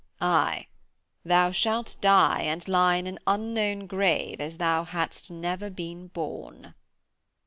_"Aye, 0.19 0.65
thou 1.23 1.51
shalt 1.51 1.95
die 2.01 2.41
and 2.41 2.67
lie 2.67 2.95
in 2.95 3.05
an 3.05 3.19
unknown 3.27 3.85
grave 3.85 4.41
as 4.41 4.57
thou 4.57 4.83
hadst 4.83 5.29
never 5.29 5.69
been 5.69 6.07
born.' 6.07 6.73